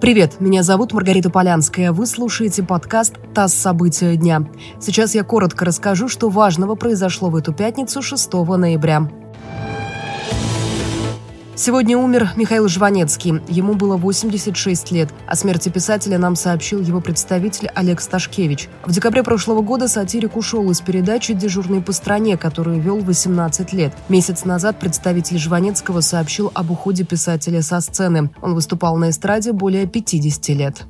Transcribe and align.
Привет, 0.00 0.40
меня 0.40 0.62
зовут 0.62 0.94
Маргарита 0.94 1.28
Полянская. 1.28 1.92
Вы 1.92 2.06
слушаете 2.06 2.62
подкаст 2.62 3.16
«ТАСС. 3.34 3.52
События 3.52 4.16
дня». 4.16 4.48
Сейчас 4.80 5.14
я 5.14 5.24
коротко 5.24 5.66
расскажу, 5.66 6.08
что 6.08 6.30
важного 6.30 6.74
произошло 6.74 7.28
в 7.28 7.36
эту 7.36 7.52
пятницу 7.52 8.00
6 8.00 8.32
ноября. 8.32 9.10
Сегодня 11.62 11.98
умер 11.98 12.30
Михаил 12.36 12.68
Жванецкий. 12.68 13.42
Ему 13.46 13.74
было 13.74 13.98
86 13.98 14.92
лет. 14.92 15.10
О 15.26 15.36
смерти 15.36 15.68
писателя 15.68 16.16
нам 16.16 16.34
сообщил 16.34 16.80
его 16.80 17.02
представитель 17.02 17.68
Олег 17.74 18.00
Сташкевич. 18.00 18.70
В 18.82 18.92
декабре 18.92 19.22
прошлого 19.22 19.60
года 19.60 19.86
сатирик 19.86 20.38
ушел 20.38 20.70
из 20.70 20.80
передачи 20.80 21.34
«Дежурный 21.34 21.82
по 21.82 21.92
стране», 21.92 22.38
которую 22.38 22.80
вел 22.80 23.00
18 23.00 23.74
лет. 23.74 23.92
Месяц 24.08 24.46
назад 24.46 24.80
представитель 24.80 25.36
Жванецкого 25.36 26.00
сообщил 26.00 26.50
об 26.54 26.70
уходе 26.70 27.04
писателя 27.04 27.60
со 27.60 27.82
сцены. 27.82 28.30
Он 28.40 28.54
выступал 28.54 28.96
на 28.96 29.10
эстраде 29.10 29.52
более 29.52 29.86
50 29.86 30.48
лет. 30.56 30.86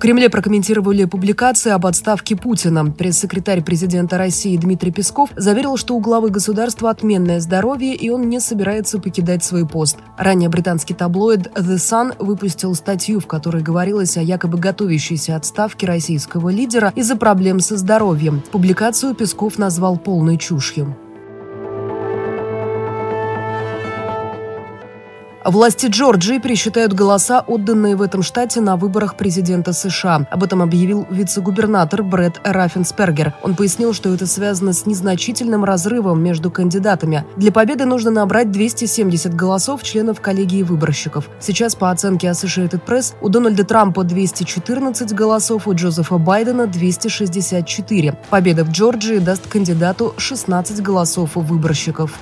Кремле 0.00 0.30
прокомментировали 0.30 1.04
публикации 1.04 1.72
об 1.72 1.84
отставке 1.84 2.34
Путина. 2.34 2.86
Пресс-секретарь 2.86 3.62
президента 3.62 4.16
России 4.16 4.56
Дмитрий 4.56 4.90
Песков 4.90 5.28
заверил, 5.36 5.76
что 5.76 5.94
у 5.94 6.00
главы 6.00 6.30
государства 6.30 6.88
отменное 6.88 7.38
здоровье, 7.38 7.94
и 7.94 8.08
он 8.08 8.30
не 8.30 8.40
собирается 8.40 8.98
покидать 8.98 9.44
свой 9.44 9.68
пост. 9.68 9.98
Ранее 10.16 10.48
британский 10.48 10.94
таблоид 10.94 11.48
The 11.48 11.76
Sun 11.76 12.14
выпустил 12.18 12.74
статью, 12.74 13.20
в 13.20 13.26
которой 13.26 13.62
говорилось 13.62 14.16
о 14.16 14.22
якобы 14.22 14.56
готовящейся 14.56 15.36
отставке 15.36 15.86
российского 15.86 16.48
лидера 16.48 16.94
из-за 16.96 17.16
проблем 17.16 17.60
со 17.60 17.76
здоровьем. 17.76 18.42
Публикацию 18.52 19.14
Песков 19.14 19.58
назвал 19.58 19.98
полной 19.98 20.38
чушью. 20.38 20.96
Власти 25.44 25.86
Джорджии 25.86 26.38
пересчитают 26.38 26.92
голоса, 26.92 27.40
отданные 27.40 27.96
в 27.96 28.02
этом 28.02 28.22
штате 28.22 28.60
на 28.60 28.76
выборах 28.76 29.16
президента 29.16 29.72
США. 29.72 30.26
Об 30.30 30.44
этом 30.44 30.60
объявил 30.60 31.06
вице-губернатор 31.08 32.02
Брэд 32.02 32.40
Раффенспергер. 32.44 33.32
Он 33.42 33.54
пояснил, 33.56 33.94
что 33.94 34.12
это 34.12 34.26
связано 34.26 34.74
с 34.74 34.84
незначительным 34.84 35.64
разрывом 35.64 36.22
между 36.22 36.50
кандидатами. 36.50 37.24
Для 37.36 37.52
победы 37.52 37.86
нужно 37.86 38.10
набрать 38.10 38.50
270 38.50 39.34
голосов 39.34 39.82
членов 39.82 40.20
коллегии 40.20 40.62
выборщиков. 40.62 41.30
Сейчас, 41.40 41.74
по 41.74 41.90
оценке 41.90 42.28
Associated 42.28 42.84
Press, 42.84 43.14
у 43.22 43.30
Дональда 43.30 43.64
Трампа 43.64 44.04
214 44.04 45.14
голосов, 45.14 45.66
у 45.66 45.74
Джозефа 45.74 46.18
Байдена 46.18 46.66
264. 46.66 48.14
Победа 48.28 48.64
в 48.64 48.70
Джорджии 48.70 49.18
даст 49.18 49.48
кандидату 49.48 50.12
16 50.18 50.82
голосов 50.82 51.38
у 51.38 51.40
выборщиков. 51.40 52.12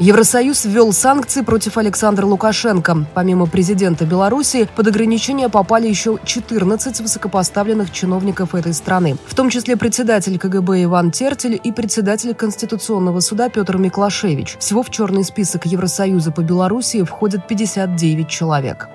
Евросоюз 0.00 0.64
ввел 0.64 0.94
санкции 0.94 1.42
против 1.42 1.76
Александра 1.76 2.24
Лукашенко. 2.24 3.04
Помимо 3.12 3.44
президента 3.44 4.06
Беларуси, 4.06 4.66
под 4.74 4.86
ограничения 4.86 5.50
попали 5.50 5.88
еще 5.88 6.18
14 6.24 7.00
высокопоставленных 7.00 7.92
чиновников 7.92 8.54
этой 8.54 8.72
страны, 8.72 9.18
в 9.26 9.34
том 9.34 9.50
числе 9.50 9.76
председатель 9.76 10.38
КГБ 10.38 10.84
Иван 10.84 11.10
Тертель 11.10 11.60
и 11.62 11.70
председатель 11.70 12.32
Конституционного 12.34 13.20
суда 13.20 13.50
Петр 13.50 13.76
Миклашевич. 13.76 14.56
Всего 14.58 14.82
в 14.82 14.88
черный 14.88 15.22
список 15.22 15.66
Евросоюза 15.66 16.32
по 16.32 16.40
Белоруссии 16.40 17.02
входят 17.02 17.46
59 17.46 18.26
человек. 18.26 18.88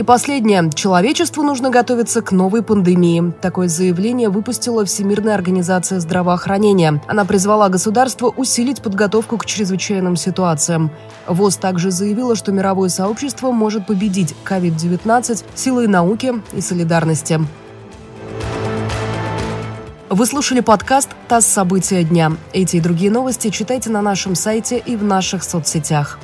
И 0.00 0.02
последнее. 0.02 0.70
Человечеству 0.74 1.42
нужно 1.42 1.68
готовиться 1.68 2.22
к 2.22 2.32
новой 2.32 2.62
пандемии. 2.62 3.34
Такое 3.42 3.68
заявление 3.68 4.30
выпустила 4.30 4.86
Всемирная 4.86 5.34
организация 5.34 6.00
здравоохранения. 6.00 7.02
Она 7.06 7.26
призвала 7.26 7.68
государство 7.68 8.28
усилить 8.28 8.80
подготовку 8.80 9.36
к 9.36 9.44
чрезвычайным 9.44 10.16
ситуациям. 10.16 10.90
ВОЗ 11.26 11.56
также 11.56 11.90
заявила, 11.90 12.34
что 12.34 12.50
мировое 12.50 12.88
сообщество 12.88 13.50
может 13.50 13.86
победить 13.86 14.34
COVID-19 14.46 15.44
силой 15.54 15.86
науки 15.86 16.32
и 16.54 16.62
солидарности. 16.62 17.38
Вы 20.08 20.24
слушали 20.24 20.60
подкаст 20.60 21.10
«ТАСС. 21.28 21.44
События 21.44 22.04
дня». 22.04 22.32
Эти 22.54 22.76
и 22.76 22.80
другие 22.80 23.10
новости 23.10 23.50
читайте 23.50 23.90
на 23.90 24.00
нашем 24.00 24.34
сайте 24.34 24.78
и 24.78 24.96
в 24.96 25.04
наших 25.04 25.44
соцсетях. 25.44 26.18